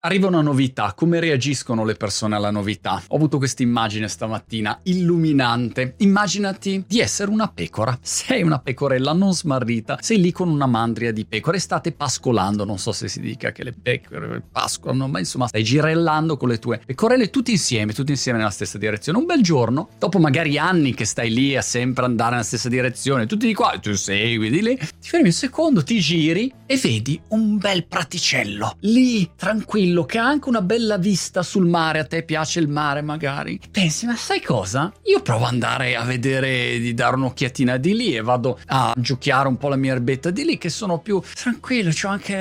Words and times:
Arriva 0.00 0.28
una 0.28 0.42
novità, 0.42 0.92
come 0.94 1.18
reagiscono 1.18 1.84
le 1.84 1.96
persone 1.96 2.36
alla 2.36 2.52
novità? 2.52 3.02
Ho 3.08 3.16
avuto 3.16 3.38
questa 3.38 3.64
immagine 3.64 4.06
stamattina, 4.06 4.78
illuminante. 4.84 5.94
Immaginati 5.96 6.84
di 6.86 7.00
essere 7.00 7.32
una 7.32 7.48
pecora. 7.48 7.98
Sei 8.00 8.44
una 8.44 8.60
pecorella 8.60 9.12
non 9.12 9.34
smarrita, 9.34 9.98
sei 10.00 10.20
lì 10.20 10.30
con 10.30 10.50
una 10.50 10.66
mandria 10.66 11.10
di 11.10 11.24
pecore, 11.24 11.58
state 11.58 11.90
pascolando, 11.90 12.64
non 12.64 12.78
so 12.78 12.92
se 12.92 13.08
si 13.08 13.18
dica 13.18 13.50
che 13.50 13.64
le 13.64 13.72
pecore 13.72 14.40
pascolano, 14.52 15.08
ma 15.08 15.18
insomma 15.18 15.48
stai 15.48 15.64
girellando 15.64 16.36
con 16.36 16.50
le 16.50 16.60
tue 16.60 16.80
pecorelle 16.86 17.28
tutti 17.28 17.50
insieme, 17.50 17.92
tutti 17.92 18.12
insieme 18.12 18.38
nella 18.38 18.50
stessa 18.50 18.78
direzione. 18.78 19.18
Un 19.18 19.26
bel 19.26 19.42
giorno, 19.42 19.88
dopo 19.98 20.20
magari 20.20 20.58
anni 20.58 20.94
che 20.94 21.06
stai 21.06 21.32
lì 21.32 21.56
a 21.56 21.62
sempre 21.62 22.04
andare 22.04 22.30
nella 22.30 22.44
stessa 22.44 22.68
direzione, 22.68 23.26
tutti 23.26 23.48
di 23.48 23.54
qua, 23.54 23.76
tu 23.82 23.92
segui 23.94 24.48
di 24.48 24.62
lì, 24.62 24.76
ti 24.76 25.08
fermi 25.08 25.26
un 25.26 25.32
secondo, 25.32 25.82
ti 25.82 25.98
giri 25.98 26.52
e 26.66 26.76
vedi 26.76 27.20
un 27.30 27.58
bel 27.58 27.84
praticello, 27.84 28.76
lì 28.82 29.28
tranquillo 29.34 29.86
tranquillo, 29.88 30.04
che 30.04 30.18
ha 30.18 30.26
anche 30.26 30.48
una 30.48 30.62
bella 30.62 30.98
vista 30.98 31.42
sul 31.42 31.66
mare, 31.66 31.98
a 32.00 32.04
te 32.04 32.22
piace 32.22 32.60
il 32.60 32.68
mare 32.68 33.02
magari, 33.02 33.58
pensi, 33.70 34.06
ma 34.06 34.16
sai 34.16 34.42
cosa? 34.42 34.92
Io 35.04 35.20
provo 35.22 35.44
ad 35.44 35.52
andare 35.52 35.96
a 35.96 36.04
vedere, 36.04 36.78
di 36.78 36.94
dare 36.94 37.16
un'occhiatina 37.16 37.76
di 37.76 37.94
lì 37.94 38.14
e 38.14 38.20
vado 38.20 38.58
a 38.66 38.94
giochiare 38.96 39.48
un 39.48 39.56
po' 39.56 39.68
la 39.68 39.76
mia 39.76 39.92
erbetta 39.92 40.30
di 40.30 40.44
lì, 40.44 40.58
che 40.58 40.68
sono 40.68 40.98
più 40.98 41.20
tranquillo, 41.34 41.90
ho 41.90 42.08
anche 42.08 42.36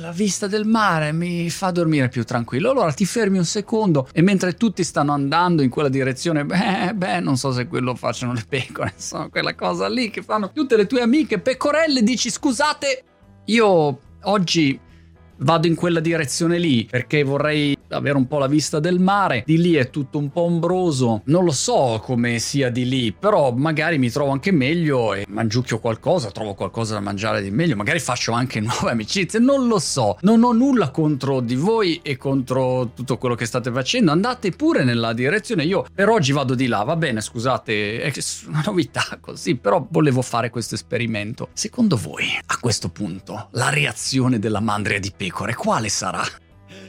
la 0.00 0.12
vista 0.12 0.46
del 0.46 0.66
mare, 0.66 1.12
mi 1.12 1.50
fa 1.50 1.70
dormire 1.70 2.08
più 2.08 2.24
tranquillo. 2.24 2.70
Allora 2.70 2.92
ti 2.92 3.04
fermi 3.04 3.38
un 3.38 3.44
secondo 3.44 4.08
e 4.12 4.22
mentre 4.22 4.54
tutti 4.54 4.84
stanno 4.84 5.12
andando 5.12 5.62
in 5.62 5.70
quella 5.70 5.88
direzione, 5.88 6.44
beh, 6.44 6.92
beh, 6.94 7.20
non 7.20 7.36
so 7.36 7.52
se 7.52 7.66
quello 7.66 7.94
facciano 7.94 8.32
le 8.32 8.44
pecore, 8.48 8.92
insomma, 8.94 9.28
quella 9.28 9.54
cosa 9.54 9.88
lì 9.88 10.10
che 10.10 10.22
fanno 10.22 10.52
tutte 10.52 10.76
le 10.76 10.86
tue 10.86 11.00
amiche 11.00 11.38
pecorelle, 11.38 12.02
dici 12.02 12.30
scusate, 12.30 13.04
io 13.46 13.98
oggi 14.22 14.78
vado 15.42 15.66
in 15.66 15.74
quella 15.74 16.00
direzione 16.00 16.58
lì 16.58 16.86
perché 16.90 17.22
vorrei 17.22 17.76
avere 17.88 18.16
un 18.16 18.26
po' 18.26 18.38
la 18.38 18.46
vista 18.46 18.80
del 18.80 18.98
mare. 18.98 19.42
Di 19.46 19.58
lì 19.58 19.74
è 19.74 19.90
tutto 19.90 20.18
un 20.18 20.30
po' 20.30 20.42
ombroso. 20.42 21.22
Non 21.26 21.44
lo 21.44 21.52
so 21.52 22.00
come 22.02 22.38
sia 22.38 22.70
di 22.70 22.88
lì, 22.88 23.12
però 23.12 23.52
magari 23.52 23.98
mi 23.98 24.10
trovo 24.10 24.30
anche 24.30 24.50
meglio 24.50 25.14
e 25.14 25.24
mangiucchio 25.28 25.78
qualcosa, 25.78 26.30
trovo 26.30 26.54
qualcosa 26.54 26.94
da 26.94 27.00
mangiare 27.00 27.42
di 27.42 27.50
meglio. 27.50 27.76
Magari 27.76 27.98
faccio 27.98 28.32
anche 28.32 28.60
nuove 28.60 28.90
amicizie. 28.90 29.38
Non 29.38 29.66
lo 29.66 29.78
so. 29.78 30.16
Non 30.22 30.42
ho 30.42 30.52
nulla 30.52 30.90
contro 30.90 31.40
di 31.40 31.54
voi 31.54 32.00
e 32.02 32.16
contro 32.16 32.90
tutto 32.94 33.18
quello 33.18 33.34
che 33.34 33.46
state 33.46 33.70
facendo. 33.70 34.10
Andate 34.10 34.50
pure 34.50 34.84
nella 34.84 35.12
direzione. 35.12 35.64
Io 35.64 35.84
per 35.94 36.08
oggi 36.08 36.32
vado 36.32 36.54
di 36.54 36.66
là. 36.66 36.82
Va 36.82 36.96
bene, 36.96 37.20
scusate, 37.20 38.00
è 38.00 38.12
una 38.46 38.62
novità 38.64 39.18
così, 39.20 39.56
però 39.56 39.86
volevo 39.90 40.22
fare 40.22 40.50
questo 40.50 40.74
esperimento. 40.74 41.48
Secondo 41.52 41.96
voi, 41.96 42.38
a 42.46 42.58
questo 42.58 42.88
punto, 42.88 43.48
la 43.52 43.68
reazione 43.68 44.38
della 44.38 44.60
mandria 44.60 44.98
di 44.98 45.12
pecore 45.32 45.54
quale 45.54 45.88
sarà? 45.88 46.41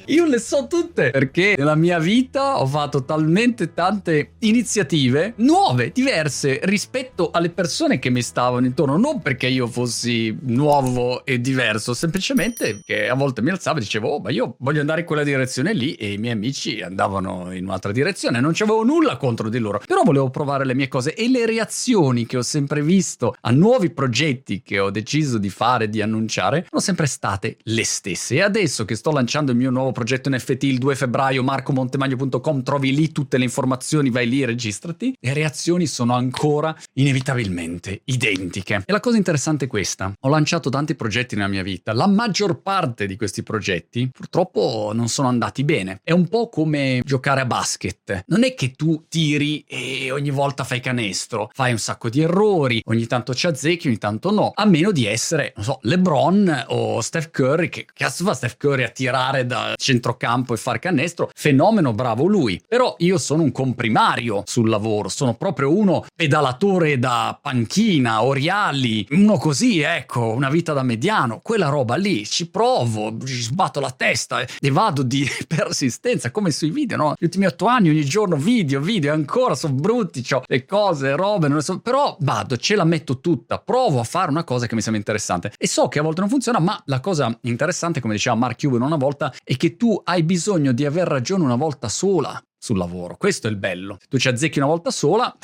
Io 0.08 0.26
le 0.26 0.40
so 0.40 0.68
tutte 0.68 1.12
perché 1.12 1.56
nella 1.58 1.76
mia 1.76 1.98
vita 1.98 2.60
ho 2.60 2.66
fatto 2.66 3.06
talmente 3.06 3.74
tante 3.74 4.34
iniziative 4.40 5.34
nuove, 5.38 5.92
diverse 5.94 6.60
rispetto 6.64 7.32
alle 7.32 7.50
persone 7.50 8.00
che 8.00 8.10
mi 8.10 8.22
stavano 8.22 8.66
intorno. 8.66 8.98
Non 8.98 9.22
perché 9.22 9.48
io 9.48 9.66
fossi 9.68 10.36
nuovo 10.42 11.24
e 11.24 11.40
diverso, 11.40 11.94
semplicemente 11.94 12.82
che 12.84 13.08
a 13.08 13.14
volte 13.14 13.42
mi 13.42 13.52
alzavo 13.52 13.78
e 13.78 13.82
dicevo, 13.82 14.10
oh, 14.10 14.20
ma 14.20 14.30
io 14.32 14.56
voglio 14.60 14.82
andare 14.82 15.02
in 15.02 15.06
quella 15.06 15.24
direzione 15.24 15.74
lì 15.74 15.94
e 15.94 16.12
i 16.12 16.18
miei 16.18 16.34
amici 16.34 16.82
andavano 16.82 17.54
in 17.54 17.64
un'altra 17.64 17.94
direzione. 17.94 18.42
Non 18.42 18.52
c'avevo 18.54 18.84
nulla 18.84 19.16
contro 19.16 19.48
di 19.48 19.60
loro, 19.60 19.82
però 19.86 20.04
volevo 20.04 20.30
provare 20.30 20.66
le 20.66 20.76
mie 20.76 20.90
cose 20.90 21.14
e 21.14 21.30
le 21.30 21.46
reazioni 21.46 22.26
che 22.26 22.38
ho 22.38 22.42
sempre 22.42 22.82
visto 22.82 23.36
a 23.40 23.52
nuovi 23.52 23.90
progetti 23.90 24.62
che 24.62 24.80
ho 24.80 24.92
deciso 24.92 25.38
di 25.38 25.50
fare, 25.50 25.88
di 25.88 26.02
annunciare, 26.02 26.66
sono 26.68 26.82
sempre 26.82 27.06
state 27.06 27.56
le 27.64 27.86
stesse. 27.86 28.36
E 28.36 28.42
adesso 28.42 28.84
che 28.84 28.96
sto 28.96 29.12
lanciando 29.12 29.52
il 29.52 29.58
mio 29.58 29.70
nuovo 29.70 29.92
progetto 29.94 30.30
NFT 30.30 30.64
il 30.64 30.78
2 30.80 30.96
febbraio, 30.96 31.42
marcomontemagno.com, 31.44 32.64
trovi 32.64 32.94
lì 32.94 33.14
tutte 33.14 33.38
le 33.38 33.46
informazioni, 33.46 34.10
vai 34.10 34.28
lì 34.28 34.44
registrati. 34.44 35.16
Le 35.18 35.34
reazioni 35.34 35.88
sono 35.88 36.14
ancora 36.14 36.76
inevitabilmente 36.94 38.02
identiche. 38.06 38.84
E 38.86 38.92
la 38.92 39.00
cosa 39.00 39.16
interessante 39.16 39.66
è 39.66 39.68
questa, 39.70 40.14
ho 40.20 40.30
lanciato 40.30 40.70
tanti 40.70 40.96
progetti 40.96 41.36
nella 41.36 41.48
mia 41.48 41.64
vita, 41.64 41.94
la 41.94 42.08
maggior 42.08 42.62
parte 42.62 43.06
di 43.06 43.16
questi 43.16 43.44
progetti 43.44 44.10
purtroppo 44.12 44.92
non 44.94 45.08
sono 45.08 45.28
andati 45.28 45.64
bene. 45.64 46.00
È 46.04 46.12
un 46.12 46.28
po' 46.28 46.50
come 46.50 47.02
giocare 47.06 47.42
a 47.42 47.46
basket, 47.46 48.24
non 48.28 48.44
è 48.44 48.54
che 48.54 48.72
tu 48.72 49.06
tiri 49.08 49.64
e 49.68 50.12
ogni 50.12 50.32
volta 50.32 50.64
fai 50.64 50.80
canestro, 50.80 51.50
fai 51.54 51.72
un 51.72 51.78
sacco 51.78 52.10
di 52.10 52.22
errori, 52.22 52.82
ogni 52.86 53.06
tanto 53.06 53.34
ci 53.34 53.48
azzecchi, 53.48 53.88
ogni 53.88 53.98
tanto 53.98 54.32
no, 54.32 54.52
a 54.54 54.66
meno 54.66 54.92
di 54.92 55.06
essere, 55.06 55.54
non 55.56 55.66
so, 55.66 55.80
LeBron 55.84 56.66
o 56.70 57.02
Steph 57.02 57.30
Curry, 57.32 57.70
che 57.70 57.86
cazzo 57.94 58.24
fa 58.24 58.34
Steph 58.34 58.58
Curry 58.58 58.84
a 58.84 58.90
tirare 58.90 59.46
da 59.46 59.74
centrocampo 59.84 60.54
e 60.54 60.58
fare 60.58 60.80
canestro, 60.80 61.30
fenomeno 61.34 61.94
bravo 61.94 62.26
lui. 62.26 62.62
Però 62.68 62.96
io 63.00 63.18
sono 63.18 63.44
un 63.44 63.52
comprimario 63.52 64.44
sul 64.46 64.70
lavoro, 64.70 65.10
sono 65.10 65.36
proprio 65.36 65.76
uno 65.76 66.06
pedalatore 66.16 66.98
da 66.98 67.38
panchina, 67.40 68.24
oriali, 68.24 69.06
uno 69.12 69.38
così, 69.38 69.82
ecco, 69.82 70.30
una 70.30 70.50
vita 70.50 70.74
da 70.74 70.84
mediano, 70.84 71.42
quella 71.42 71.68
roba 71.68 71.96
lì, 71.96 72.26
ci 72.26 72.50
provo, 72.50 73.18
ci 73.26 73.42
sbatto 73.42 73.80
la 73.80 73.92
testa 73.92 74.40
e 74.42 74.72
vado 74.72 75.04
di 75.04 75.28
persistenza, 75.48 76.32
come 76.32 76.52
sui 76.52 76.72
video, 76.72 76.98
no? 76.98 77.14
Gli 77.18 77.26
ultimi 77.26 77.46
otto 77.46 77.66
anni, 77.66 77.90
ogni 77.90 78.06
giorno 78.06 78.38
video, 78.38 78.80
video, 78.80 79.14
ancora 79.14 79.56
sono 79.56 79.74
brutti, 79.74 80.26
ho 80.34 80.44
le 80.46 80.66
cose, 80.66 81.16
robe, 81.16 81.48
non 81.48 81.58
le 81.58 81.64
so, 81.64 81.80
però 81.80 82.16
vado, 82.22 82.56
ce 82.56 82.76
la 82.76 82.86
metto 82.86 83.20
tutta, 83.20 83.60
provo 83.60 84.00
a 84.00 84.04
fare 84.04 84.30
una 84.30 84.46
cosa 84.46 84.66
che 84.66 84.76
mi 84.76 84.82
sembra 84.82 85.00
interessante 85.00 85.52
e 85.58 85.68
so 85.68 85.88
che 85.90 86.00
a 86.00 86.02
volte 86.02 86.22
non 86.22 86.30
funziona, 86.30 86.60
ma 86.60 86.82
la 86.86 87.00
cosa 87.02 87.38
interessante, 87.42 88.00
come 88.00 88.14
diceva 88.14 88.36
Mark 88.36 88.60
Cuban 88.60 88.82
una 88.82 88.96
volta, 88.96 89.34
è 89.44 89.58
che 89.58 89.73
tu 89.76 90.00
hai 90.04 90.24
bisogno 90.24 90.72
di 90.72 90.86
aver 90.86 91.08
ragione 91.08 91.44
una 91.44 91.56
volta 91.56 91.90
sola 91.90 92.42
sul 92.64 92.78
lavoro. 92.78 93.18
Questo 93.18 93.48
è 93.48 93.50
il 93.50 93.58
bello. 93.58 93.98
Tu 94.08 94.18
ci 94.18 94.30
azzecchi 94.30 94.58
una 94.58 94.70
volta 94.70 94.90
sola, 94.90 95.36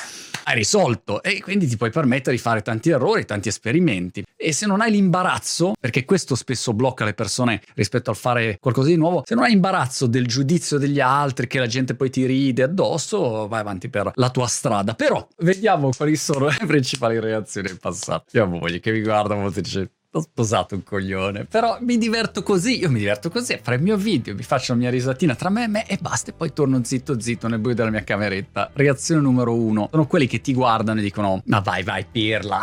hai 0.46 0.56
risolto 0.56 1.22
e 1.22 1.42
quindi 1.42 1.68
ti 1.68 1.76
puoi 1.76 1.90
permettere 1.92 2.34
di 2.34 2.42
fare 2.42 2.62
tanti 2.62 2.92
errori, 2.92 3.26
tanti 3.26 3.50
esperimenti. 3.50 4.24
E 4.38 4.54
se 4.54 4.66
non 4.66 4.80
hai 4.80 4.90
l'imbarazzo, 4.90 5.74
perché 5.78 6.06
questo 6.06 6.36
spesso 6.36 6.74
blocca 6.74 7.04
le 7.04 7.14
persone 7.14 7.62
rispetto 7.76 8.10
al 8.10 8.16
fare 8.16 8.58
qualcosa 8.62 8.88
di 8.88 8.96
nuovo, 8.96 9.24
se 9.26 9.36
non 9.36 9.44
hai 9.44 9.52
imbarazzo 9.52 10.08
del 10.08 10.28
giudizio 10.28 10.78
degli 10.78 11.02
altri, 11.02 11.48
che 11.48 11.60
la 11.60 11.68
gente 11.68 11.94
poi 11.94 12.10
ti 12.10 12.26
ride 12.26 12.64
addosso, 12.64 13.50
vai 13.50 13.60
avanti 13.60 13.90
per 13.90 14.14
la 14.16 14.30
tua 14.30 14.48
strada. 14.48 14.94
Però 14.94 15.28
vediamo 15.40 15.90
quali 15.90 16.16
sono 16.16 16.48
le 16.48 16.66
principali 16.66 17.20
reazioni 17.20 17.68
del 17.68 17.80
passato. 17.80 18.26
Io 18.32 18.46
ho 18.46 18.48
moglie 18.48 18.80
che 18.80 18.94
mi 18.94 19.02
guarda 19.02 19.34
a 19.34 19.40
volte 19.40 19.60
dice 19.60 19.92
ho 20.12 20.22
sposato 20.22 20.74
un 20.74 20.84
coglione, 20.84 21.46
però 21.46 21.78
mi 21.82 21.98
diverto 21.98 22.42
così, 22.42 22.80
io 22.80 22.90
mi 22.90 22.98
diverto 22.98 23.30
così, 23.30 23.54
a 23.54 23.60
fare 23.62 23.78
il 23.78 23.84
mio 23.84 23.96
video, 23.96 24.34
mi 24.34 24.42
faccio 24.42 24.74
la 24.74 24.80
mia 24.80 24.90
risatina 24.90 25.36
tra 25.36 25.50
me 25.50 25.66
e 25.66 25.68
me 25.68 25.88
e 25.88 25.98
basta 26.02 26.32
e 26.32 26.34
poi 26.34 26.52
torno 26.52 26.84
zitto 26.84 27.20
zitto 27.20 27.48
nel 27.48 27.60
buio 27.60 27.76
della 27.76 27.92
mia 27.92 28.04
cameretta. 28.04 28.72
Reazione 28.74 29.22
numero 29.22 29.54
uno, 29.54 29.88
sono 29.92 30.08
quelli 30.08 30.26
che 30.26 30.42
ti 30.42 30.54
guardano 30.54 31.00
e 31.00 31.04
dicono 31.04 31.44
ma 31.46 31.60
vai 31.60 31.84
vai 31.84 32.06
pirla, 32.12 32.60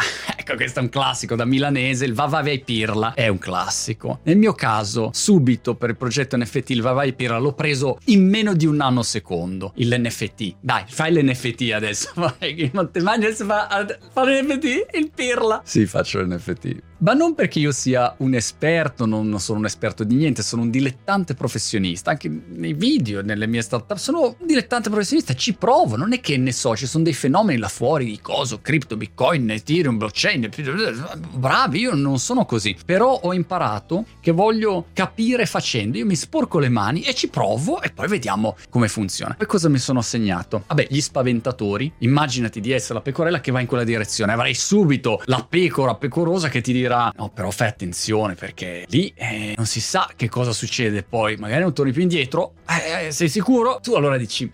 ecco 0.47 0.55
questo 0.55 0.79
è 0.79 0.83
un 0.83 0.89
classico 0.89 1.35
da 1.35 1.45
milanese, 1.45 2.05
il 2.05 2.15
va 2.15 2.27
vai 2.27 2.45
vai 2.45 2.61
pirla 2.61 3.15
è 3.15 3.27
un 3.27 3.39
classico. 3.39 4.21
Nel 4.23 4.37
mio 4.37 4.53
caso, 4.53 5.11
subito 5.13 5.75
per 5.75 5.91
il 5.91 5.97
progetto 5.97 6.37
NFT 6.37 6.71
il 6.71 6.83
va 6.83 6.93
vai 6.93 7.13
pirla 7.15 7.39
l'ho 7.39 7.53
preso 7.53 7.99
in 8.07 8.29
meno 8.29 8.55
di 8.55 8.65
un 8.65 8.77
nanosecondo, 8.77 9.73
l'NFT. 9.75 10.57
Dai, 10.61 10.85
fai 10.87 11.13
l'NFT 11.13 11.73
adesso, 11.75 12.13
vai, 12.39 12.71
mangi 12.73 13.27
adesso 13.27 13.45
fa, 13.45 13.87
fa 14.13 14.25
l'NFT, 14.25 14.87
il 14.97 15.11
pirla. 15.13 15.63
Sì, 15.65 15.85
faccio 15.87 16.21
l'NFT. 16.21 16.85
Ma 16.99 17.13
non 17.13 17.35
perché 17.35 17.59
io 17.59 17.73
sia 17.73 18.15
un 18.19 18.33
esperto, 18.33 19.05
non 19.05 19.39
sono 19.39 19.59
un 19.59 19.67
esperto 19.67 20.03
di 20.03 20.15
niente, 20.15 20.43
sono 20.43 20.63
un 20.63 20.71
dilettante 20.71 21.35
professionista, 21.35 22.11
anche 22.11 22.31
nei 22.31 22.73
video, 22.73 23.21
nelle 23.21 23.47
mie 23.47 23.61
startup, 23.61 23.99
sono 23.99 24.35
un 24.39 24.47
dilettante 24.47 24.89
professionista, 24.89 25.35
ci 25.35 25.53
provo, 25.53 25.97
non 25.97 26.15
è 26.15 26.21
che 26.21 26.39
ne 26.39 26.53
so, 26.53 26.75
ci 26.75 26.87
sono 26.87 27.05
dei 27.05 27.13
fenomeni 27.13 27.59
là 27.59 27.69
fuori 27.69 28.07
di 28.07 28.19
coso, 28.19 28.61
cripto, 28.63 28.97
bitcoin, 28.97 29.51
ethereum, 29.51 29.99
blockchain, 29.99 30.36
bravi, 30.39 31.81
io 31.81 31.95
non 31.95 32.19
sono 32.19 32.45
così, 32.45 32.77
però 32.85 33.21
ho 33.23 33.35
imparato 33.35 34.05
che 34.21 34.33
voglio 34.33 34.87
capire 34.93 35.47
facendo, 35.47 35.99
io 35.99 36.07
mi 36.07 36.17
sporco 36.17 36.59
le 36.59 36.69
mani 36.69 37.03
e 37.03 37.15
ci 37.15 37.29
provo 37.29 37.83
e 37.83 37.91
poi 37.91 38.09
vediamo 38.09 38.57
come 38.71 38.89
funziona. 38.89 39.35
Poi 39.35 39.47
cosa 39.47 39.69
mi 39.69 39.79
sono 39.79 39.99
assegnato? 39.99 40.65
Vabbè, 40.67 40.87
gli 40.89 41.01
spaventatori, 41.01 41.93
immaginati 41.99 42.61
di 42.61 42.73
essere 42.73 42.95
la 42.95 43.01
pecorella 43.01 43.41
che 43.41 43.51
va 43.51 43.61
in 43.61 43.67
quella 43.67 43.85
direzione, 43.85 44.33
avrai 44.33 44.55
subito 44.55 45.21
la 45.27 45.45
pecora 45.49 45.95
pecorosa 45.95 46.49
che 46.49 46.61
ti 46.61 46.73
dirà 46.73 46.87
dirà 46.87 47.13
no 47.17 47.31
però 47.31 47.51
fai 47.51 47.69
attenzione 47.69 48.35
perché 48.35 48.87
lì 48.89 49.13
eh, 49.15 49.55
non 49.57 49.67
si 49.67 49.81
sa 49.81 50.11
che 50.17 50.29
cosa 50.29 50.53
succede 50.53 51.03
poi 51.03 51.37
magari 51.37 51.63
non 51.63 51.75
torni 51.75 51.93
più 51.93 52.03
indietro 52.03 52.55
eh, 52.69 53.07
eh 53.07 53.13
sei 53.13 53.29
sicuro? 53.29 53.81
tu 53.83 53.95
allora 53.95 54.17
dici 54.17 54.51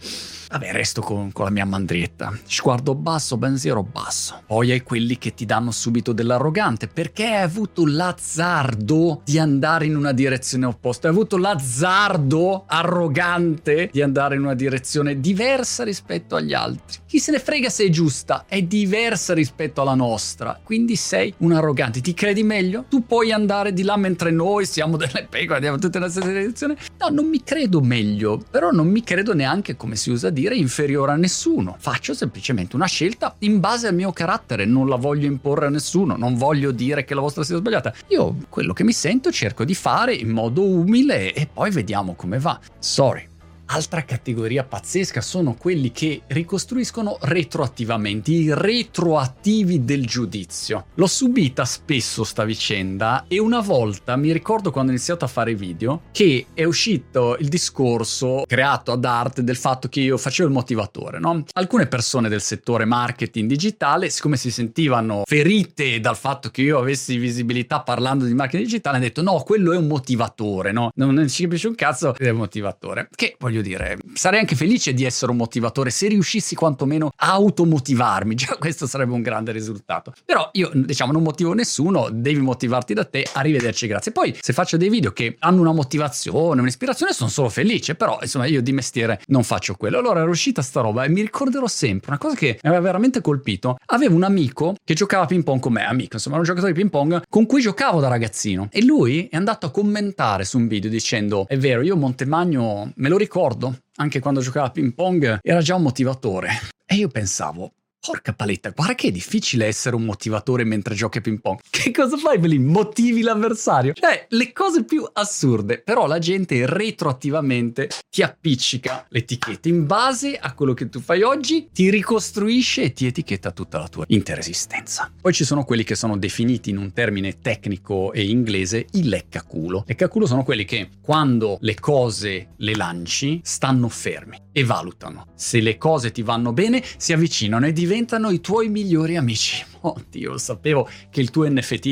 vabbè 0.49 0.73
resto 0.73 1.01
con, 1.01 1.33
con 1.33 1.45
la 1.45 1.51
mia 1.51 1.65
mandrietta 1.65 2.37
sguardo 2.45 2.95
basso 2.95 3.39
pensiero 3.39 3.83
basso 3.83 4.43
poi 4.47 4.71
hai 4.71 4.83
quelli 4.83 5.19
che 5.19 5.35
ti 5.35 5.45
danno 5.45 5.71
subito 5.73 6.13
dell'arrogante 6.13 6.87
perché 6.87 7.25
hai 7.27 7.43
avuto 7.43 7.87
l'azzardo 7.87 9.23
di 9.25 9.39
andare 9.39 9.87
in 9.87 9.97
una 9.97 10.13
direzione 10.13 10.67
opposta, 10.67 11.09
hai 11.09 11.15
avuto 11.15 11.37
l'azzardo 11.37 12.65
arrogante 12.67 13.89
di 13.93 14.03
andare 14.03 14.37
in 14.37 14.43
una 14.43 14.55
direzione 14.55 15.21
diversa 15.21 15.85
rispetto 15.85 16.37
agli 16.37 16.55
altri. 16.55 16.99
Chi 17.07 17.19
se 17.19 17.33
ne 17.33 17.39
frega 17.39 17.69
se 17.69 17.85
è 17.85 17.89
giusta, 17.91 18.45
è 18.47 18.63
diversa 18.63 19.35
rispetto 19.35 19.81
alla 19.81 19.95
nostra, 19.95 20.59
quindi 20.63 20.97
sei 20.97 21.35
un 21.39 21.53
arrogante, 21.53 22.01
ti 22.01 22.15
credi 22.15 22.43
meglio? 22.43 22.85
Tu 22.89 23.07
puoi 23.07 23.33
andare 23.33 23.73
di 23.73 23.83
là 23.83 23.97
mentre 23.97 24.31
noi 24.31 24.67
siamo 24.67 24.97
delle 24.97 25.27
pecore, 25.29 25.57
andiamo 25.57 25.79
tutte 25.79 25.99
nella 25.99 26.11
stessa 26.11 26.29
direzione? 26.29 26.77
No, 26.99 27.09
non 27.09 27.27
mi 27.27 27.43
credo 27.43 27.81
meglio, 27.81 28.43
però 28.51 28.71
non 28.71 28.89
mi 28.89 29.03
credo 29.03 29.35
neanche, 29.35 29.77
come 29.77 29.97
si 29.97 30.11
usa 30.11 30.31
dire, 30.31 30.55
inferiore 30.55 31.13
a 31.13 31.17
nessuno. 31.17 31.77
Faccio 31.79 32.15
semplicemente 32.15 32.77
una 32.77 32.87
scelta 32.87 33.35
in 33.41 33.61
base 33.61 33.89
al 33.89 33.95
mio 33.95 34.13
carattere, 34.13 34.65
non 34.65 34.89
la 34.89 34.97
voglio 34.97 35.27
imporre 35.27 35.62
a 35.67 35.71
nessuno, 35.71 36.17
non 36.17 36.37
voglio 36.37 36.71
dire 36.71 37.05
che 37.05 37.15
la 37.15 37.21
vostra 37.21 37.45
sia 37.45 37.57
sbagliata. 37.57 37.93
Io 38.09 38.37
quello 38.49 38.73
che 38.73 38.85
mi 38.85 38.93
sento 38.93 39.31
cerco 39.31 39.65
di 39.65 39.75
fare 39.75 40.15
in 40.15 40.31
modo 40.31 40.65
umile 40.65 41.33
e 41.33 41.49
poi 41.53 41.71
vediamo 41.71 42.15
come 42.15 42.39
va. 42.39 42.59
Sorry. 42.79 43.32
Altra 43.75 44.05
categoria 44.05 44.65
pazzesca 44.65 45.23
sono 45.23 45.55
quelli 45.55 45.93
che 45.93 46.25
ricostruiscono 46.27 47.17
retroattivamente, 47.23 48.31
i 48.31 48.53
retroattivi 48.53 49.83
del 49.83 50.05
giudizio. 50.05 50.89
L'ho 50.97 51.07
subita 51.07 51.65
spesso 51.65 52.23
sta 52.23 52.45
vicenda 52.45 53.25
e 53.29 53.39
una 53.39 53.61
volta 53.61 54.15
mi 54.17 54.31
ricordo 54.31 54.71
quando 54.71 54.91
ho 54.91 54.95
iniziato 54.95 55.25
a 55.25 55.29
fare 55.29 55.55
video 55.55 56.03
che 56.13 56.49
è 56.53 56.65
uscito 56.65 57.39
il 57.39 57.49
discorso 57.49 58.45
creato 58.47 58.93
ad 58.93 59.07
arte 59.07 59.43
del 59.43 59.57
fatto 59.57 59.89
che 59.89 60.01
io 60.01 60.19
facevo 60.19 60.51
il 60.51 60.55
motivatore, 60.55 61.19
no? 61.19 61.43
Alcune 61.55 61.87
persone 61.87 62.29
del 62.29 62.43
settore 62.43 62.85
marketing 62.85 63.49
digitale, 63.49 64.11
siccome 64.11 64.37
si 64.37 64.51
sentivano 64.51 65.23
ferite 65.25 65.99
dal 65.99 66.19
fatto 66.19 66.51
che 66.51 66.61
io 66.61 66.79
avessi 66.79 67.17
visibilità 67.17 67.81
parlando 67.81 68.27
di 68.27 68.35
marketing 68.35 68.65
digitale, 68.67 68.97
hanno 68.97 69.07
detto 69.07 69.23
no, 69.23 69.41
quello 69.41 69.73
è 69.73 69.79
un 69.79 69.87
motivatore, 69.87 70.73
no? 70.73 70.91
Non 70.97 71.27
ci 71.29 71.45
capisce 71.45 71.69
un 71.69 71.75
cazzo, 71.75 72.15
è 72.15 72.29
un 72.29 72.37
motivatore. 72.37 73.09
Che 73.15 73.37
voglio 73.39 73.61
dire, 73.63 73.99
sarei 74.15 74.41
anche 74.41 74.57
felice 74.57 74.93
di 74.93 75.05
essere 75.05 75.31
un 75.31 75.37
motivatore 75.37 75.91
se 75.91 76.09
riuscissi 76.09 76.55
quantomeno 76.55 77.13
a 77.17 77.33
automotivarmi, 77.33 78.35
già 78.37 78.57
questo 78.59 78.87
sarebbe 78.87 79.13
un 79.13 79.23
grande 79.23 79.53
risultato. 79.53 80.13
Però 80.25 80.49
io, 80.53 80.71
diciamo, 80.75 81.13
non 81.13 81.23
motivo 81.23 81.53
nessuno, 81.53 82.09
devi 82.11 82.41
motivarti 82.41 82.95
da 82.95 83.05
te, 83.05 83.27
arrivederci, 83.33 83.87
grazie. 83.87 84.13
Poi 84.13 84.37
se 84.41 84.53
faccio 84.53 84.77
dei 84.77 84.89
video 84.89 85.13
che 85.13 85.37
hanno 85.39 85.61
una 85.61 85.73
motivazione, 85.73 86.61
un'ispirazione, 86.61 87.13
sono 87.13 87.31
solo 87.31 87.49
felice, 87.49 87.95
però 87.95 88.19
insomma 88.21 88.47
io 88.47 88.63
di 88.63 88.73
mestiere 88.73 89.21
non 89.27 89.45
faccio 89.45 89.75
quello. 89.75 89.99
Allora 89.99 90.21
era 90.21 90.31
uscita 90.31 90.63
sta 90.63 90.81
roba 90.81 91.05
e 91.05 91.09
mi 91.09 91.21
ricorderò 91.21 91.67
sempre 91.67 92.11
una 92.11 92.19
cosa 92.19 92.35
che 92.35 92.59
mi 92.63 92.69
aveva 92.69 92.83
veramente 92.83 93.21
colpito. 93.21 93.79
Avevo 93.87 94.15
un 94.15 94.25
amico 94.25 94.75
che 94.85 94.95
giocava 94.95 95.25
a 95.25 95.27
ping 95.27 95.45
pong 95.45 95.61
con 95.61 95.73
me, 95.73 95.87
amico, 95.87 96.15
insomma, 96.15 96.37
era 96.37 96.45
un 96.45 96.49
giocatore 96.49 96.73
di 96.73 96.79
ping 96.79 96.91
pong 96.91 97.23
con 97.29 97.47
cui 97.47 97.61
giocavo 97.61 98.01
da 98.01 98.09
ragazzino 98.09 98.69
e 98.71 98.85
lui 98.85 99.29
è 99.31 99.37
andato 99.37 99.67
a 99.67 99.71
commentare 99.71 100.45
su 100.45 100.59
un 100.59 100.67
video 100.67 100.91
dicendo 100.91 101.47
è 101.49 101.57
vero, 101.57 101.83
io 101.83 101.97
Montemagno 101.97 102.93
me 102.95 103.09
lo 103.09 103.17
ricordo 103.17 103.52
ricordo, 103.53 103.79
anche 103.97 104.21
quando 104.21 104.41
giocava 104.41 104.67
a 104.67 104.71
ping 104.71 104.95
pong, 104.95 105.39
era 105.43 105.61
già 105.61 105.75
un 105.75 105.83
motivatore. 105.83 106.51
E 106.87 106.95
io 106.97 107.09
pensavo, 107.09 107.73
Porca 108.05 108.33
paletta, 108.33 108.71
guarda 108.71 108.97
che 108.97 109.07
è 109.07 109.11
difficile 109.13 109.67
essere 109.67 109.95
un 109.95 110.03
motivatore 110.03 110.65
mentre 110.65 110.97
giochi 110.97 111.19
a 111.19 111.21
ping 111.21 111.41
pong. 111.41 111.61
Che 111.71 111.93
cosa 111.93 112.17
fai 112.17 112.41
lì? 112.49 112.59
Motivi 112.59 113.23
l'avversario? 113.23 113.93
Cioè, 113.93 114.27
le 114.31 114.53
cose 114.53 114.85
più 114.85 115.09
assurde. 115.13 115.79
Però 115.79 116.09
la 116.09 116.19
gente 116.19 116.67
retroattivamente 116.67 117.89
ti 118.11 118.23
appiccica 118.23 119.07
l'etichetta. 119.09 119.69
In 119.69 119.87
base 119.87 120.37
a 120.37 120.53
quello 120.55 120.75
che 120.75 120.89
tu 120.89 121.01
fai 121.01 121.23
oggi, 121.23 121.69
ti 121.73 121.91
ricostruisce 121.91 122.83
e 122.83 122.93
ti 122.93 123.07
etichetta 123.07 123.53
tutta 123.53 123.79
la 123.79 123.87
tua 123.87 124.05
intera 124.09 124.41
esistenza. 124.41 125.09
Poi 125.21 125.33
ci 125.33 125.45
sono 125.45 125.63
quelli 125.63 125.85
che 125.85 125.95
sono 125.95 126.17
definiti 126.17 126.71
in 126.71 126.79
un 126.79 126.93
termine 126.93 127.39
tecnico 127.39 128.13
e 128.13 128.29
inglese 128.29 128.87
i 128.93 129.09
leccaculo. 129.09 129.85
Leccaculo 129.87 130.27
sono 130.27 130.43
quelli 130.43 130.65
che 130.65 130.89
quando 131.01 131.57
le 131.61 131.79
cose 131.79 132.55
le 132.57 132.75
lanci 132.75 133.41
stanno 133.45 133.89
fermi 133.89 134.41
e 134.51 134.65
valutano. 134.65 135.27
Se 135.37 135.61
le 135.61 135.79
cose 135.79 136.11
ti 136.11 136.23
vanno 136.23 136.53
bene, 136.53 136.83
si 136.97 137.13
avvicinano 137.13 137.67
e 137.67 137.73
diventano 137.73 137.91
diventano 137.93 138.31
i 138.31 138.41
tuoi 138.41 138.69
migliori 138.69 139.17
amici. 139.17 139.65
Oddio, 139.81 140.39
sapevo 140.39 140.89
che 141.11 141.21
il 141.21 141.31
tuo 141.31 141.47
NFT 141.49 141.87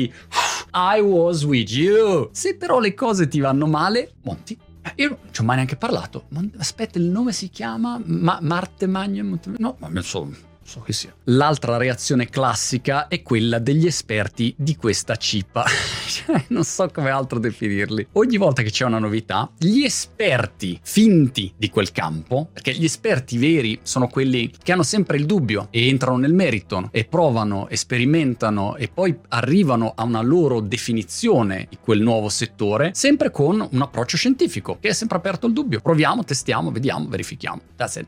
I 0.73 0.99
was 0.99 1.43
with 1.43 1.69
you. 1.71 2.29
Se 2.31 2.55
però 2.55 2.79
le 2.79 2.95
cose 2.95 3.27
ti 3.27 3.39
vanno 3.39 3.67
male, 3.67 4.13
Monti 4.23 4.57
io 4.95 5.09
non 5.09 5.17
ci 5.31 5.41
ho 5.41 5.43
mai 5.43 5.57
neanche 5.57 5.75
parlato. 5.75 6.25
Aspetta, 6.57 6.97
il 6.97 7.05
nome 7.05 7.33
si 7.33 7.49
chiama 7.49 8.01
Ma- 8.03 8.39
Marte 8.41 8.87
Magno? 8.87 9.39
No, 9.57 9.75
ma 9.77 9.87
non 9.89 10.03
so 10.03 10.27
che 10.81 10.93
sia. 10.93 11.13
L'altra 11.25 11.77
reazione 11.77 12.29
classica 12.29 13.07
è 13.07 13.21
quella 13.21 13.59
degli 13.59 13.85
esperti 13.85 14.55
di 14.57 14.75
questa 14.75 15.17
cippa. 15.17 15.65
Cioè, 16.11 16.43
non 16.49 16.63
so 16.63 16.89
come 16.93 17.09
altro 17.09 17.39
definirli. 17.39 18.07
Ogni 18.13 18.37
volta 18.37 18.61
che 18.61 18.69
c'è 18.69 18.85
una 18.85 18.99
novità, 18.99 19.49
gli 19.57 19.83
esperti 19.83 20.77
finti 20.83 21.53
di 21.55 21.69
quel 21.69 21.91
campo, 21.91 22.49
perché 22.51 22.73
gli 22.73 22.83
esperti 22.83 23.37
veri 23.37 23.79
sono 23.83 24.07
quelli 24.07 24.51
che 24.61 24.71
hanno 24.73 24.83
sempre 24.83 25.17
il 25.17 25.25
dubbio 25.25 25.67
e 25.71 25.87
entrano 25.87 26.17
nel 26.17 26.33
merito 26.33 26.89
e 26.91 27.05
provano, 27.05 27.67
sperimentano 27.71 28.75
e 28.75 28.89
poi 28.89 29.17
arrivano 29.29 29.93
a 29.95 30.03
una 30.03 30.21
loro 30.21 30.59
definizione 30.59 31.67
di 31.69 31.77
quel 31.81 32.01
nuovo 32.01 32.29
settore, 32.29 32.91
sempre 32.93 33.31
con 33.31 33.65
un 33.69 33.81
approccio 33.81 34.17
scientifico, 34.17 34.77
che 34.79 34.89
è 34.89 34.93
sempre 34.93 35.17
aperto 35.17 35.45
al 35.45 35.53
dubbio. 35.53 35.79
Proviamo, 35.79 36.23
testiamo, 36.23 36.71
vediamo, 36.71 37.07
verifichiamo. 37.07 37.61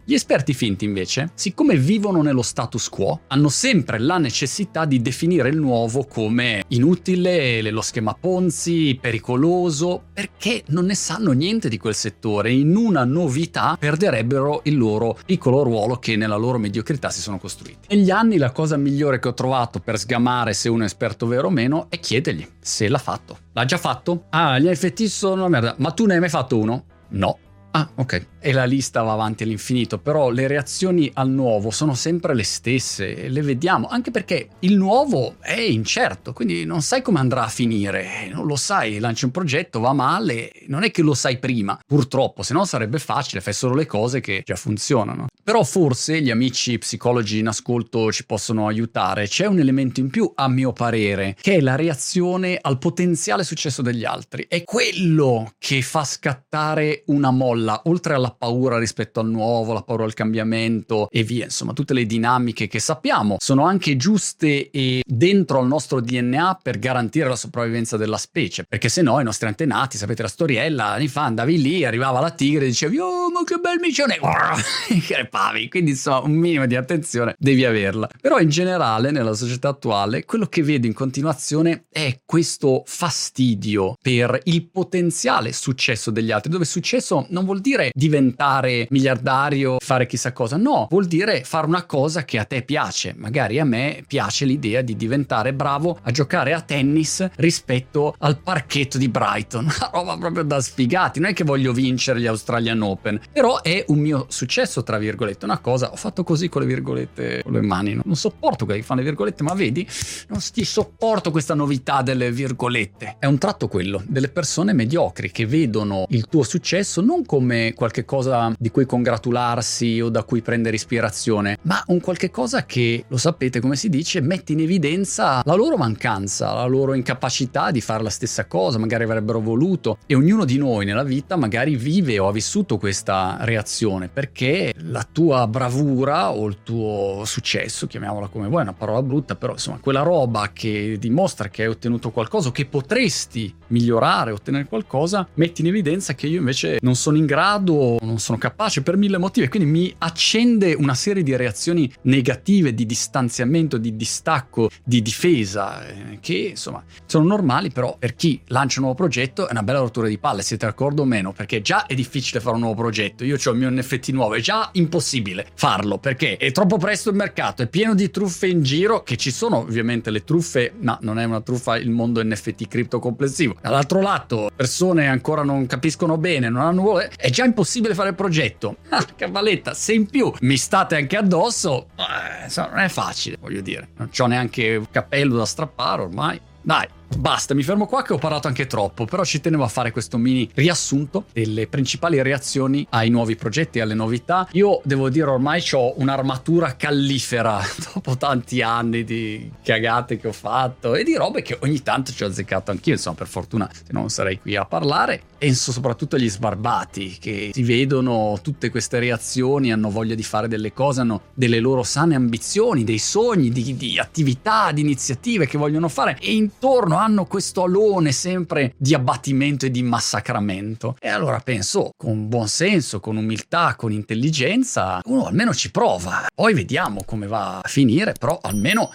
Gli 0.03 0.13
esperti 0.13 0.53
finti 0.53 0.85
invece, 0.85 1.31
siccome 1.33 1.75
vivono 1.77 2.21
nello 2.21 2.44
status 2.44 2.89
quo, 2.89 3.21
hanno 3.27 3.50
sempre 3.50 3.97
la 3.97 4.17
necessità 4.17 4.85
di 4.85 5.01
definire 5.01 5.50
il 5.50 5.57
nuovo 5.57 6.05
come 6.05 6.63
inutile, 6.69 7.61
lo 7.71 7.81
schema 7.94 8.18
Ponzi, 8.19 8.98
pericoloso, 9.00 10.06
perché 10.13 10.63
non 10.69 10.86
ne 10.86 10.95
sanno 10.95 11.31
niente 11.31 11.69
di 11.69 11.78
quel 11.78 11.94
settore. 11.94 12.51
In 12.51 12.75
una 12.75 13.04
novità 13.04 13.78
perderebbero 13.80 14.62
il 14.63 14.78
loro 14.78 15.16
piccolo 15.24 15.62
ruolo 15.62 15.98
che 15.98 16.16
nella 16.16 16.36
loro 16.36 16.57
mediocrità 16.57 17.12
si 17.12 17.22
sono 17.22 17.38
costruiti. 17.38 17.95
Negli 17.95 18.10
anni 18.10 18.38
la 18.38 18.51
cosa 18.51 18.78
migliore 18.78 19.19
che 19.19 19.28
ho 19.28 19.34
trovato 19.36 19.80
per 19.80 20.00
sgamare 20.00 20.54
se 20.54 20.69
uno 20.69 20.81
è 20.81 20.86
esperto 20.88 21.28
vero 21.28 21.48
o 21.48 21.51
meno 21.51 21.86
è 21.90 22.00
chiedergli 22.00 22.48
se 22.60 22.90
l'ha 22.90 22.98
fatto. 22.98 23.38
L'ha 23.54 23.66
già 23.66 23.78
fatto? 23.78 24.25
Ah, 24.30 24.57
gli 24.57 24.68
NFT 24.68 25.04
sono 25.04 25.46
una 25.46 25.50
merda. 25.50 25.75
Ma 25.78 25.92
tu 25.92 26.07
ne 26.07 26.16
hai 26.16 26.19
mai 26.19 26.30
fatto 26.30 26.57
uno? 26.57 26.86
No. 27.10 27.38
Ah, 27.69 27.89
ok 27.96 28.31
e 28.44 28.51
la 28.51 28.66
lista 28.66 29.01
va 29.04 29.13
avanti 29.13 29.44
all'infinito, 29.44 30.00
però 30.00 30.30
le 30.30 30.48
reazioni 30.48 31.10
al 31.13 31.30
nuovo 31.30 31.72
sono 31.72 31.94
sempre 31.94 32.36
le 32.36 32.44
stesse, 32.44 33.30
le 33.30 33.42
vediamo, 33.42 33.88
anche 33.88 34.12
perché 34.12 34.50
il 34.60 34.75
nuovo 34.75 35.36
è 35.40 35.57
incerto, 35.62 36.34
quindi 36.34 36.66
non 36.66 36.81
sai 36.81 37.01
come 37.01 37.19
andrà 37.19 37.45
a 37.45 37.48
finire, 37.48 38.30
non 38.34 38.45
lo 38.45 38.57
sai, 38.57 39.00
lanci 39.00 39.24
un 39.24 39.31
progetto, 39.31 39.80
va 39.80 39.94
male, 39.94 40.51
non 40.68 40.84
è 40.84 40.92
che 40.92 41.01
lo 41.01 41.13
sai 41.13 41.40
prima, 41.40 41.80
purtroppo, 41.88 42.44
se 42.44 42.54
no 42.54 42.66
sarebbe 42.66 43.00
facile, 43.00 43.40
fai 43.40 43.54
solo 43.54 43.75
le 43.75 43.86
cose 43.86 44.19
che 44.19 44.42
già 44.46 44.57
funzionano. 44.57 45.28
Però 45.42 45.63
forse 45.63 46.22
gli 46.22 46.30
amici 46.30 46.78
psicologi 46.78 47.39
in 47.39 47.48
ascolto 47.48 48.12
ci 48.12 48.25
possono 48.25 48.68
aiutare, 48.68 49.28
c'è 49.28 49.46
un 49.46 49.60
elemento 49.60 50.01
in 50.01 50.10
più 50.10 50.30
a 50.36 50.50
mio 50.50 50.74
parere, 50.74 51.36
che 51.39 51.56
è 51.56 51.62
la 51.62 51.75
reazione 51.75 52.57
al 52.62 52.78
potenziale 52.78 53.46
successo 53.46 53.81
degli 53.81 54.04
altri, 54.04 54.48
è 54.50 54.66
quello 54.66 55.54
che 55.57 55.81
fa 55.81 56.04
scattare 56.04 57.04
una 57.07 57.31
molla, 57.31 57.84
oltre 57.86 58.13
alla 58.13 58.31
paura 58.38 58.77
rispetto 58.77 59.19
al 59.19 59.30
nuovo, 59.30 59.74
la 59.74 59.81
paura 59.81 60.03
al 60.03 60.13
cambiamento 60.13 61.08
e 61.10 61.24
via, 61.24 61.46
insomma 61.46 61.74
tutte 61.74 61.93
le 61.93 62.05
dinamiche 62.05 62.67
che 62.67 62.79
sappiamo 62.79 63.38
sono 63.39 63.65
anche 63.65 63.96
giuste 63.96 64.69
e 64.69 65.03
dentro 65.05 65.60
al 65.60 65.67
nostro 65.67 66.01
DNA 66.01 66.60
per 66.62 66.79
garantire 66.79 67.27
la 67.27 67.36
sopravvivenza 67.36 67.98
della 67.98 68.17
specie, 68.17 68.65
perché 68.67 68.89
se 68.89 69.01
no 69.01 69.19
i 69.19 69.24
nostri 69.24 69.48
antenati, 69.48 69.98
sapete 69.98 70.22
la 70.22 70.27
storiella, 70.27 70.86
anni 70.86 71.08
fa 71.08 71.24
andavi 71.24 71.62
lì, 71.62 71.86
arrivava 71.86 72.19
la 72.19 72.31
tigre 72.31 72.65
e 72.65 72.69
dicevi 72.69 72.98
oh 72.98 73.29
ma 73.29 73.43
che 73.43 73.58
bel 73.58 73.79
micione, 73.79 74.17
crepavi, 75.05 75.69
quindi 75.69 75.91
insomma 75.91 76.19
un 76.19 76.34
minimo 76.34 76.65
di 76.65 76.75
attenzione 76.75 77.36
devi 77.38 77.65
averla. 77.65 78.10
Però 78.19 78.39
in 78.39 78.50
generale 78.50 79.12
nella 79.12 79.34
società 79.34 79.69
attuale 79.69 80.25
quello 80.25 80.48
che 80.48 80.63
vedo 80.63 80.88
in 80.88 80.93
continuazione 80.93 81.86
è 81.89 82.19
questo 82.25 82.84
fastidio 82.86 83.96
per 84.01 84.39
il 84.46 84.69
potenziale 84.69 85.53
successo 85.53 86.12
degli 86.12 86.31
altri, 86.31 86.51
dove 86.51 86.65
successo 86.65 87.25
non 87.29 87.46
vuol 87.46 87.62
dire 87.62 87.91
diventare 87.93 88.23
diventare 88.24 88.88
miliardario, 88.89 89.77
fare 89.80 90.06
chissà 90.06 90.32
cosa. 90.32 90.56
No, 90.56 90.88
vuol 90.89 91.06
dire 91.06 91.44
fare 91.44 91.68
una 91.68 91.84
cosa 91.84 92.24
che 92.24 92.39
a 92.39 92.46
te 92.46 92.63
piace. 92.63 93.13
Magari 93.18 93.60
a 93.60 93.65
me 93.65 94.03
piace 94.08 94.46
l'idea 94.46 94.82
di 94.82 94.96
diventare 94.96 95.53
bravo 95.53 96.00
a 96.01 96.12
giocare 96.12 96.53
a 96.53 96.62
tennis 96.62 97.27
rispetto 97.36 98.15
al 98.20 98.39
parchetto 98.39 98.98
di 98.98 99.10
Brighton. 99.10 99.65
Una 99.84 99.89
roba 99.92 100.18
proprio 100.18 100.44
da 100.44 100.62
sfigati. 100.62 101.20
Non 101.20 101.32
è 101.32 101.34
che 101.34 101.44
voglio 101.44 101.74
vincere 101.74 102.20
gli 102.20 102.27
Australian 102.27 102.82
Open, 102.82 103.20
però 103.32 103.62
è 103.62 103.84
un 103.88 104.00
mio 104.00 104.25
successo, 104.30 104.84
tra 104.84 104.98
virgolette. 104.98 105.46
Una 105.46 105.60
cosa, 105.60 105.92
ho 105.92 105.96
fatto 105.96 106.24
così 106.24 106.48
con 106.48 106.62
le 106.62 106.68
virgolette, 106.68 107.42
con 107.44 107.53
le 107.53 107.62
mani. 107.62 108.00
Non 108.03 108.15
sopporto 108.15 108.65
che 108.65 108.82
fanno 108.82 109.01
le 109.01 109.08
virgolette, 109.08 109.44
ma 109.44 109.53
vedi, 109.53 109.88
non 110.27 110.39
ti 110.53 110.63
sopporto 110.63 111.32
questa 111.32 111.53
novità 111.53 112.01
delle 112.01 112.32
virgolette. 112.32 113.18
È 113.20 113.25
un 113.25 113.38
tratto 113.38 113.68
quello 113.68 114.01
delle 114.08 114.30
persone 114.30 114.74
mediocri 114.74 115.32
che 115.32 115.46
vedono 115.46 116.06
il 116.10 116.27
tuo 116.27 116.44
successo 116.44 117.01
non 117.01 117.25
come 117.25 117.42
come 117.44 117.74
qualche 118.13 118.24
cosa 118.24 118.53
di 118.58 118.70
cui 118.70 118.86
congratularsi 118.86 120.00
o 120.01 120.10
da 120.10 120.24
cui 120.24 120.41
prendere 120.41 120.75
ispirazione, 120.75 121.58
ma 121.63 121.84
un 121.88 122.00
qualche 122.00 122.29
cosa 122.29 122.65
che, 122.65 123.05
lo 123.08 123.17
sapete 123.17 123.60
come 123.60 123.75
si 123.75 123.89
dice, 123.89 124.22
mette 124.22 124.51
in 124.51 124.60
evidenza 124.60 125.41
la 125.43 125.55
loro 125.55 125.77
mancanza, 125.77 126.53
la 126.53 126.65
loro 126.65 126.93
incapacità 126.93 127.72
di 127.72 127.82
fare 127.82 128.03
la 128.03 128.10
stessa 128.10 128.46
cosa, 128.46 128.77
magari 128.77 129.03
avrebbero 129.03 129.39
voluto. 129.39 129.98
E 130.05 130.15
ognuno 130.15 130.46
di 130.46 130.58
noi 130.58 130.86
nella 130.86 131.03
vita 131.03 131.36
magari 131.36 131.75
vive 131.75 132.20
o 132.20 132.27
ha 132.27 132.32
vissuto 132.32 132.77
questa 132.77 133.38
reazione 133.41 134.10
perché 134.10 134.74
la 134.77 135.05
tua 135.10 135.48
bravura 135.48 136.32
o 136.32 136.46
il 136.48 136.58
tuo 136.63 137.24
successo, 137.25 137.88
chiamiamola 137.88 138.27
come 138.27 138.48
vuoi, 138.48 138.60
è 138.60 138.63
una 138.63 138.74
parola 138.74 139.01
brutta, 139.01 139.36
però 139.36 139.53
insomma 139.53 139.79
quella 139.79 140.01
roba 140.01 140.51
che 140.53 140.98
dimostra 141.00 141.50
che 141.50 141.63
hai 141.63 141.70
ottenuto 141.70 142.12
qualcosa 142.12 142.51
che 142.51 142.65
potresti 142.65 143.53
migliorare, 143.67 144.32
ottenere 144.32 144.65
qualcosa, 144.65 145.27
metti 145.36 145.62
in 145.62 145.67
evidenza 145.67 146.13
che 146.13 146.27
io 146.27 146.39
invece 146.39 146.77
non 146.82 146.96
sono 146.96 147.17
in 147.17 147.25
grado, 147.25 147.98
non 148.05 148.19
sono 148.19 148.38
capace 148.38 148.81
per 148.81 148.98
mille 148.98 149.17
motivi, 149.17 149.48
quindi 149.48 149.69
mi 149.69 149.93
accende 149.98 150.74
una 150.74 150.93
serie 150.93 151.24
di 151.24 151.36
reazioni 151.36 151.91
negative, 152.03 152.74
di 152.74 152.86
distanziamento, 152.86 153.77
di 153.77 153.95
distacco, 153.95 154.69
di 154.83 155.01
difesa, 155.01 155.86
eh, 155.88 156.19
che 156.19 156.50
insomma 156.51 156.83
sono 157.05 157.25
normali, 157.25 157.72
però 157.72 157.95
per 157.98 158.15
chi 158.15 158.39
lancia 158.48 158.79
un 158.79 158.86
nuovo 158.86 158.98
progetto 158.98 159.48
è 159.48 159.51
una 159.51 159.63
bella 159.63 159.79
rottura 159.79 160.07
di 160.07 160.17
palle, 160.17 160.41
siete 160.41 160.65
d'accordo 160.65 161.01
o 161.01 161.05
meno? 161.05 161.31
Perché 161.33 161.62
già 161.62 161.86
è 161.86 161.93
difficile 161.95 162.39
fare 162.39 162.55
un 162.55 162.62
nuovo 162.62 162.75
progetto, 162.75 163.24
io 163.24 163.38
ho 163.43 163.51
il 163.51 163.57
mio 163.57 163.69
NFT 163.69 164.10
nuovo, 164.10 164.36
è 164.36 164.39
già 164.39 164.69
impossibile 164.74 165.48
farlo 165.55 165.98
perché 165.98 166.38
è 166.38 166.51
troppo 166.51 166.77
presto 166.77 167.10
il 167.10 167.15
mercato, 167.15 167.63
è 167.63 167.67
pieno 167.67 167.95
di 167.95 168.10
truffe 168.10 168.48
in 168.48 168.63
giro, 168.63 169.03
che 169.03 169.17
ci 169.17 169.31
sono 169.31 169.57
ovviamente 169.57 170.12
le 170.12 170.24
truffe, 170.24 170.74
ma 170.79 170.98
non 171.01 171.19
è 171.19 171.24
una 171.24 171.41
truffa 171.41 171.77
il 171.77 171.89
mondo 171.89 172.24
NFT 172.24 172.67
cripto 172.67 173.00
complessivo. 173.00 173.55
Dall'altro 173.62 174.01
lato, 174.01 174.50
persone 174.55 175.07
ancora 175.07 175.43
non 175.43 175.65
capiscono 175.65 176.17
bene, 176.17 176.50
non 176.50 176.62
hanno 176.62 176.83
è 177.00 177.29
già 177.29 177.45
impossibile 177.45 177.92
fare 177.93 178.09
il 178.09 178.15
progetto. 178.15 178.77
Ah, 178.89 179.03
cavalletta, 179.03 179.73
se 179.73 179.93
in 179.93 180.05
più 180.05 180.31
mi 180.41 180.57
state 180.57 180.95
anche 180.95 181.17
addosso, 181.17 181.88
eh, 181.95 182.51
non 182.55 182.79
è 182.79 182.89
facile, 182.89 183.38
voglio 183.39 183.62
dire. 183.62 183.89
Non 183.97 184.09
ho 184.17 184.25
neanche 184.27 184.75
un 184.75 184.89
cappello 184.89 185.38
da 185.38 185.45
strappare 185.45 186.01
ormai. 186.01 186.39
Dai, 186.62 186.88
Basta, 187.17 187.53
mi 187.53 187.63
fermo 187.63 187.86
qua 187.86 188.01
che 188.01 188.13
ho 188.13 188.17
parlato 188.17 188.48
anche 188.48 188.67
troppo, 188.67 189.05
però 189.05 189.24
ci 189.24 189.39
tenevo 189.39 189.63
a 189.63 189.67
fare 189.67 189.91
questo 189.91 190.17
mini 190.17 190.50
riassunto 190.53 191.25
delle 191.32 191.67
principali 191.67 192.22
reazioni 192.22 192.86
ai 192.89 193.10
nuovi 193.10 193.36
progetti, 193.36 193.79
alle 193.79 193.93
novità. 193.93 194.48
Io 194.53 194.82
devo 194.84 195.10
dire 195.10 195.29
ormai 195.29 195.63
ho 195.72 195.93
un'armatura 195.98 196.75
callifera 196.75 197.62
dopo 197.93 198.17
tanti 198.17 198.62
anni 198.62 199.03
di 199.03 199.50
cagate 199.63 200.17
che 200.17 200.27
ho 200.27 200.34
fatto 200.34 200.96
e 200.96 201.03
di 201.03 201.15
robe 201.15 201.41
che 201.41 201.58
ogni 201.62 201.82
tanto 201.84 202.12
ci 202.12 202.24
ho 202.24 202.27
azzeccato 202.27 202.72
anch'io, 202.72 202.93
insomma 202.93 203.15
per 203.15 203.27
fortuna 203.27 203.70
se 203.72 203.91
non 203.91 204.10
sarei 204.10 204.39
qui 204.39 204.55
a 204.55 204.65
parlare. 204.65 205.22
Penso 205.38 205.72
soprattutto 205.72 206.15
agli 206.15 206.29
sbarbati 206.29 207.17
che 207.20 207.51
si 207.53 207.63
vedono 207.63 208.39
tutte 208.41 208.70
queste 208.70 209.00
reazioni, 209.00 209.72
hanno 209.72 209.89
voglia 209.89 210.15
di 210.15 210.24
fare 210.24 210.48
delle 210.48 210.72
cose, 210.74 211.01
hanno 211.01 211.22
delle 211.34 211.60
loro 211.60 211.84
sane 211.84 212.15
ambizioni, 212.15 212.84
dei 212.84 212.98
sogni, 212.98 213.50
di, 213.50 213.75
di 213.75 214.00
attività, 214.00 214.72
di 214.72 214.82
iniziative 214.82 215.46
che 215.46 215.58
vogliono 215.58 215.89
fare 215.89 216.17
e 216.20 216.34
intorno 216.34 216.98
hanno 217.03 217.25
questo 217.25 217.63
alone 217.63 218.12
sempre 218.12 218.74
di 218.77 218.93
abbattimento 218.93 219.65
e 219.65 219.72
di 219.72 219.83
massacramento. 219.83 220.95
E 221.00 221.10
allora 221.10 221.39
penso, 221.39 221.91
con 221.98 222.29
buon 222.29 222.48
senso, 222.48 223.00
con 223.00 223.17
umiltà, 223.17 223.75
con 223.75 223.91
intelligenza, 223.91 225.01
uno 225.05 225.25
almeno 225.25 225.53
ci 225.53 225.69
prova. 225.69 226.25
Poi 226.33 226.53
vediamo 226.53 227.03
come 227.05 227.27
va 227.27 227.60
a 227.60 227.67
finire, 227.67 228.13
però 228.13 228.39
almeno 228.41 228.91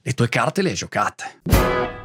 le 0.00 0.14
tue 0.14 0.28
carte 0.28 0.62
le 0.62 0.70
hai 0.70 0.74
giocate. 0.76 1.97